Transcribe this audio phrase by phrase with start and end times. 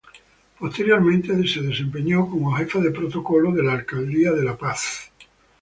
[0.57, 5.11] Posteriormente se desempeñó como jefa de protocolo de la alcaldía de La Paz.